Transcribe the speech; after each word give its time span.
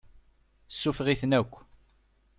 Suffeɣ-iten 0.79 1.35
akk. 1.39 1.53